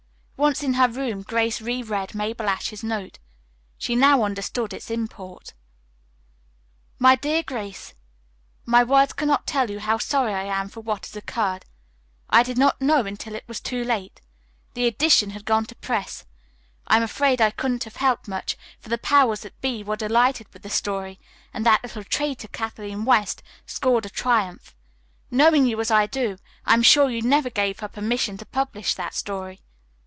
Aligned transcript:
Once 0.43 0.63
in 0.63 0.73
her 0.73 0.87
room, 0.89 1.21
Grace 1.21 1.61
reread 1.61 2.15
Mabel 2.15 2.49
Ashe's 2.49 2.83
note. 2.83 3.19
She 3.77 3.95
now 3.95 4.23
understood 4.23 4.73
its 4.73 4.89
import. 4.89 5.53
"MY 6.97 7.15
DEAR 7.17 7.43
GRACE: 7.43 7.93
"Words 8.65 9.13
cannot 9.13 9.45
tell 9.45 9.69
you 9.69 9.79
how 9.79 9.99
sorry 9.99 10.33
I 10.33 10.45
am 10.45 10.67
for 10.67 10.79
what 10.81 11.05
has 11.05 11.15
occurred. 11.15 11.65
I 12.27 12.41
did 12.41 12.57
not 12.57 12.81
know 12.81 13.05
until 13.05 13.35
it 13.35 13.47
was 13.47 13.59
too 13.59 13.83
late. 13.83 14.19
The 14.73 14.87
edition 14.87 15.29
had 15.29 15.45
gone 15.45 15.65
to 15.67 15.75
press. 15.75 16.25
I 16.87 16.97
am 16.97 17.03
afraid 17.03 17.39
I 17.39 17.51
couldn't 17.51 17.83
have 17.83 17.97
helped 17.97 18.27
much, 18.27 18.57
for 18.79 18.89
the 18.89 18.97
powers 18.97 19.41
that 19.41 19.61
be 19.61 19.83
were 19.83 19.95
delighted 19.95 20.51
with 20.53 20.63
the 20.63 20.71
story, 20.71 21.19
and 21.53 21.63
that 21.67 21.83
little 21.83 22.03
traitor, 22.03 22.47
Kathleen 22.47 23.05
West, 23.05 23.43
scored 23.67 24.07
a 24.07 24.09
triumph. 24.09 24.75
Knowing 25.29 25.67
you 25.67 25.79
as 25.79 25.91
I 25.91 26.07
do, 26.07 26.37
I 26.65 26.73
am 26.73 26.81
sure 26.81 27.11
you 27.11 27.21
never 27.21 27.51
gave 27.51 27.81
her 27.81 27.87
permission 27.87 28.37
to 28.37 28.45
publish 28.47 28.95
that 28.95 29.13
story. 29.13 29.61